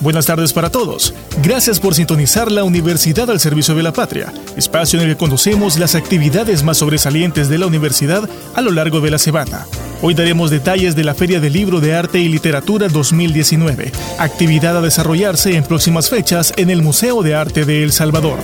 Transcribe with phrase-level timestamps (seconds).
[0.00, 1.12] Buenas tardes para todos.
[1.42, 5.78] Gracias por sintonizar la Universidad al Servicio de la Patria, espacio en el que conocemos
[5.78, 9.66] las actividades más sobresalientes de la universidad a lo largo de la semana.
[10.00, 14.80] Hoy daremos detalles de la Feria del Libro de Arte y Literatura 2019, actividad a
[14.80, 18.38] desarrollarse en próximas fechas en el Museo de Arte de El Salvador.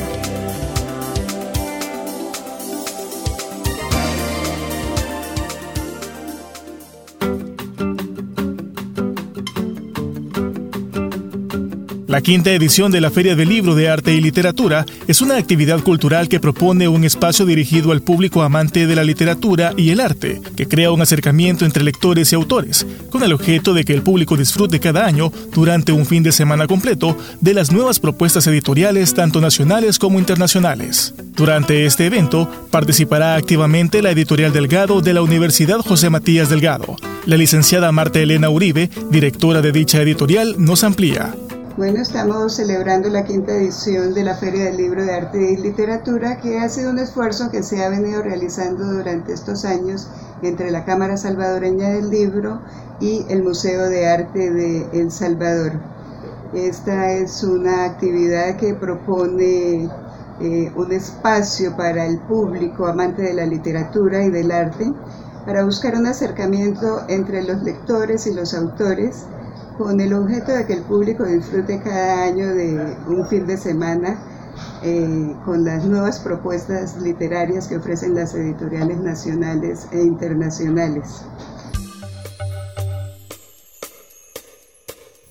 [12.16, 15.80] La quinta edición de la Feria del Libro de Arte y Literatura es una actividad
[15.80, 20.40] cultural que propone un espacio dirigido al público amante de la literatura y el arte,
[20.56, 24.34] que crea un acercamiento entre lectores y autores, con el objeto de que el público
[24.38, 29.42] disfrute cada año, durante un fin de semana completo, de las nuevas propuestas editoriales tanto
[29.42, 31.12] nacionales como internacionales.
[31.34, 36.96] Durante este evento participará activamente la editorial Delgado de la Universidad José Matías Delgado.
[37.26, 41.34] La licenciada Marta Elena Uribe, directora de dicha editorial, nos amplía.
[41.76, 46.40] Bueno, estamos celebrando la quinta edición de la Feria del Libro de Arte y Literatura,
[46.40, 50.08] que ha sido un esfuerzo que se ha venido realizando durante estos años
[50.40, 52.62] entre la Cámara Salvadoreña del Libro
[52.98, 55.72] y el Museo de Arte de El Salvador.
[56.54, 59.90] Esta es una actividad que propone
[60.40, 64.90] eh, un espacio para el público amante de la literatura y del arte,
[65.44, 69.26] para buscar un acercamiento entre los lectores y los autores
[69.76, 74.18] con el objeto de que el público disfrute cada año de un fin de semana
[74.82, 81.24] eh, con las nuevas propuestas literarias que ofrecen las editoriales nacionales e internacionales.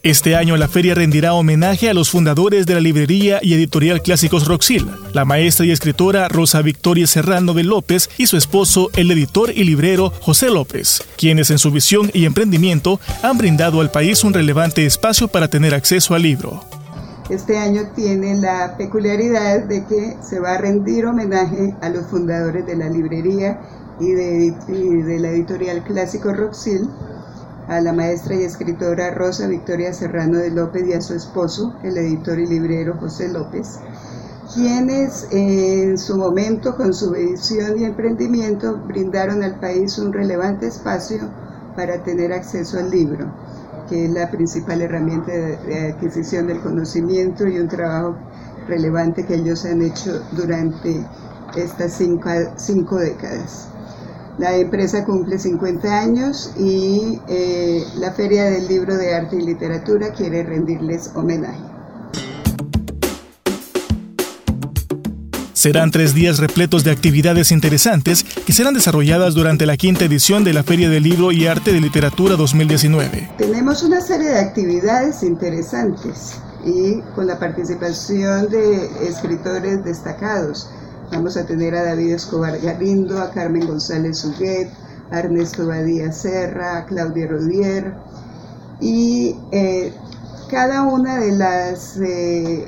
[0.06, 4.48] Este año la feria rendirá homenaje a los fundadores de la librería y editorial Clásicos
[4.48, 9.50] Roxil, la maestra y escritora Rosa Victoria Serrano de López y su esposo, el editor
[9.50, 14.36] y librero José López, quienes en su visión y emprendimiento han brindado al país un
[14.36, 16.64] relevante espacio para tener acceso al libro.
[17.32, 22.64] Este año tiene la peculiaridad de que se va a rendir homenaje a los fundadores
[22.68, 23.60] de la librería
[24.00, 26.88] y de, la editorial Clásicos Roxil
[27.68, 31.98] a la maestra y escritora Rosa Victoria Serrano de López y a su esposo, el
[31.98, 33.80] editor y librero José López,
[34.54, 41.30] quienes en su momento con su edición y emprendimiento brindaron al país un relevante espacio
[41.76, 43.34] para tener acceso al libro,
[43.90, 48.16] que es la principal herramienta de, adquisición del conocimiento y un trabajo
[48.68, 51.06] relevante que ellos han hecho durante
[51.56, 53.70] estas cinco, cinco décadas.
[54.38, 60.12] La empresa cumple 50 años y eh, la Feria del Libro de Arte y Literatura
[60.12, 61.64] quiere rendirles homenaje.
[65.54, 70.54] Serán tres días repletos de actividades interesantes que serán desarrolladas durante la quinta edición de
[70.54, 73.30] la Feria del Libro y Arte de Literatura 2019.
[73.38, 76.36] Tenemos una serie de actividades interesantes
[76.66, 80.70] y con la participación de escritores destacados
[81.12, 84.70] Vamos a tener a David Escobar Galindo, a Carmen González Huguet,
[85.12, 87.94] a Ernesto Badía Serra, a Claudia Rodier
[88.80, 89.94] y eh,
[90.50, 92.66] cada una de las eh,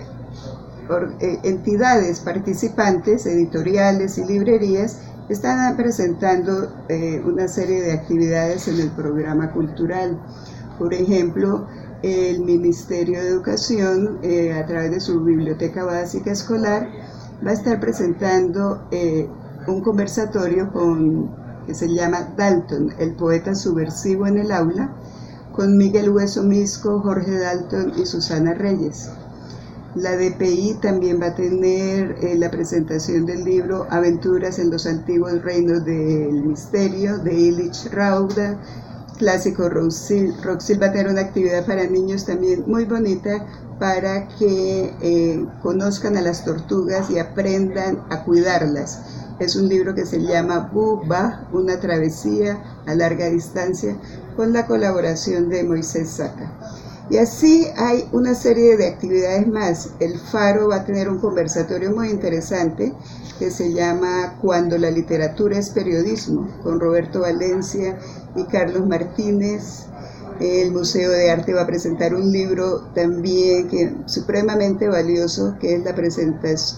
[1.20, 5.00] eh, entidades participantes, editoriales y librerías,
[5.30, 6.72] están presentando
[7.26, 10.18] una serie de actividades en el programa cultural.
[10.80, 11.68] Por ejemplo,
[12.02, 14.20] el Ministerio de Educación,
[14.58, 16.88] a través de su Biblioteca Básica Escolar,
[17.46, 19.28] va a estar presentando eh,
[19.68, 21.30] un conversatorio con,
[21.66, 24.94] que se llama Dalton, el poeta subversivo en el aula,
[25.52, 29.10] con Miguel Hueso Misco, Jorge Dalton y Susana Reyes.
[29.96, 35.42] La DPI también va a tener eh, la presentación del libro Aventuras en los antiguos
[35.42, 38.60] reinos del misterio de Illich Rauda,
[39.18, 40.34] clásico Roxil.
[40.44, 43.46] Roxil va a tener una actividad para niños también muy bonita
[43.80, 49.02] para que eh, conozcan a las tortugas y aprendan a cuidarlas.
[49.40, 53.96] Es un libro que se llama Buba, una travesía a larga distancia,
[54.36, 56.52] con la colaboración de Moisés Saca.
[57.10, 59.92] Y así hay una serie de actividades más.
[60.00, 62.94] El Faro va a tener un conversatorio muy interesante
[63.40, 67.98] que se llama Cuando la literatura es periodismo, con Roberto Valencia
[68.36, 69.86] y Carlos Martínez.
[70.40, 75.84] El Museo de Arte va a presentar un libro también que supremamente valioso, que es
[75.84, 75.96] la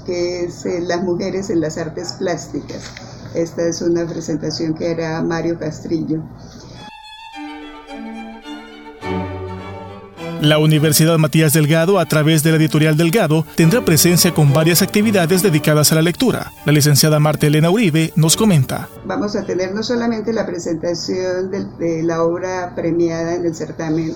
[0.05, 2.83] que es eh, Las mujeres en las artes plásticas.
[3.33, 6.23] Esta es una presentación que hará Mario Castrillo.
[10.41, 15.43] La Universidad Matías Delgado, a través de la editorial Delgado, tendrá presencia con varias actividades
[15.43, 16.53] dedicadas a la lectura.
[16.65, 18.87] La licenciada Marta Elena Uribe nos comenta.
[19.03, 24.13] Vamos a tener no solamente la presentación de, la obra premiada en el certamen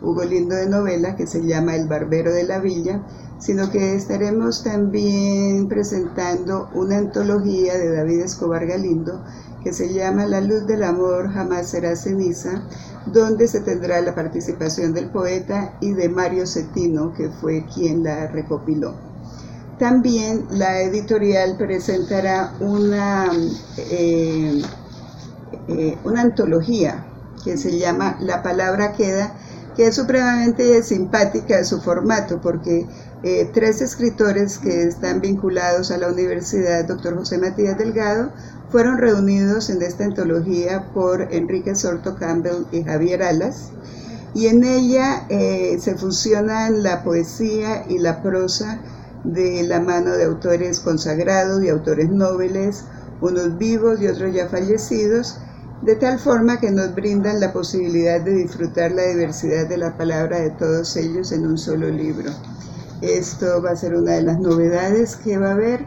[0.00, 3.02] Hugo Lindo de novela, que se llama El Barbero de la Villa,
[3.38, 9.22] sino que estaremos también presentando una antología de David Escobar Galindo
[9.62, 12.62] que se llama La luz del amor jamás será ceniza,
[13.06, 18.26] donde se tendrá la participación del poeta y de Mario Cetino, que fue quien la
[18.28, 18.94] recopiló.
[19.78, 23.30] También la editorial presentará una,
[23.78, 24.62] eh,
[25.68, 27.06] eh, una antología
[27.42, 29.32] que se llama La palabra queda,
[29.76, 32.86] que es supremamente simpática su formato, porque
[33.22, 38.30] eh, tres escritores que están vinculados a la universidad, doctor José Matías Delgado,
[38.70, 43.72] fueron reunidos en esta antología por Enrique Sorto Campbell y Javier Alas,
[44.32, 48.80] y en ella eh, se fusionan la poesía y la prosa
[49.24, 52.84] de la mano de autores consagrados y autores nobles,
[53.20, 55.38] unos vivos y otros ya fallecidos,
[55.82, 60.38] de tal forma que nos brindan la posibilidad de disfrutar la diversidad de la palabra
[60.38, 62.30] de todos ellos en un solo libro.
[63.02, 65.86] Esto va a ser una de las novedades que va a haber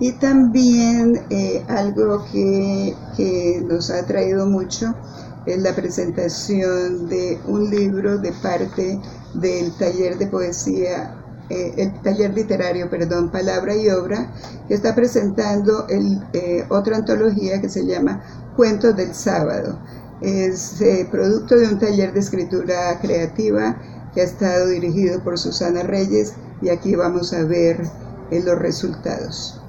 [0.00, 2.94] y también eh, algo que,
[3.68, 4.94] nos ha traído mucho
[5.46, 8.98] es la presentación de un libro de parte
[9.34, 11.14] del taller de poesía,
[11.50, 14.32] eh, el taller literario, perdón, Palabra y Obra,
[14.66, 18.22] que está presentando el, eh, otra antología que se llama
[18.56, 19.78] Cuentos del Sábado.
[20.22, 23.76] Es producto de un taller de escritura creativa
[24.14, 27.84] que ha estado dirigido por Susana Reyes y aquí vamos a ver
[28.30, 29.60] los resultados.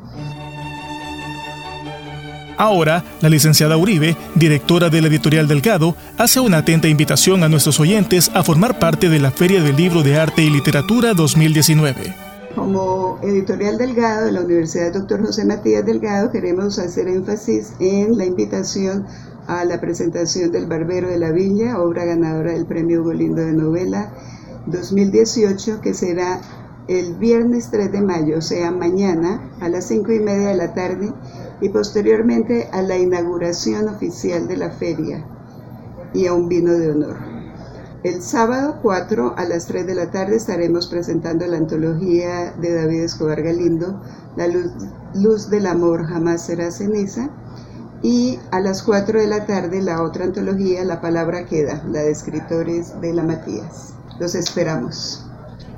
[2.57, 7.80] Ahora, la licenciada Uribe, directora de la editorial Delgado, hace una atenta invitación a nuestros
[7.81, 12.15] oyentes a formar parte de la Feria del Libro de Arte y Literatura 2019.
[12.56, 15.25] Como editorial Delgado de la Universidad Dr.
[15.25, 19.06] José Matías Delgado, queremos hacer énfasis en la invitación
[19.47, 24.12] a la presentación del Barbero de la Villa, obra ganadora del Premio Hugo de Novela
[24.65, 26.42] 2018, que será
[26.88, 30.74] el viernes 3 de mayo, o sea, mañana, a las 5 y media de la
[30.74, 31.12] tarde
[31.62, 35.25] y posteriormente a la inauguración oficial de la feria
[36.13, 37.18] y a un vino de honor.
[38.03, 43.01] El sábado 4 a las 3 de la tarde estaremos presentando la antología de David
[43.01, 44.00] Escobar Galindo,
[44.36, 44.71] La luz,
[45.15, 47.31] luz del amor jamás será ceniza,
[48.03, 52.12] y a las 4 de la tarde la otra antología, La palabra queda, la de
[52.12, 53.94] escritores de la Matías.
[54.19, 55.25] Los esperamos.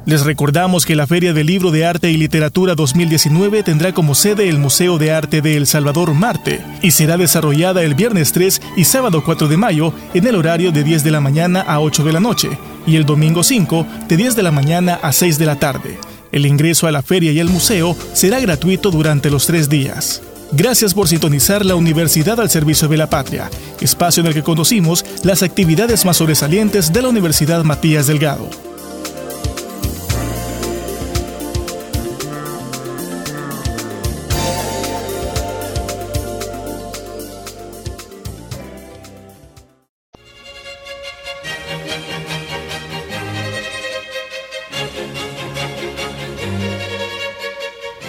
[0.08, 4.48] Les recordamos que la Feria del Libro de Arte y Literatura 2019 tendrá como sede
[4.48, 8.86] el Museo de Arte de El Salvador Marte y será desarrollada el viernes 3 y
[8.86, 12.14] sábado 4 de mayo en el horario de 10 de la mañana a 8 de
[12.14, 12.50] la noche
[12.86, 16.00] y el domingo 5 de 10 de la mañana a 6 de la tarde.
[16.32, 20.22] El ingreso a la feria y el museo será gratuito durante los tres días.
[20.52, 23.50] Gracias por sintonizar la Universidad al Servicio de la Patria,
[23.82, 28.67] espacio en el que conocimos las actividades más sobresalientes de la Universidad Matías Delgado.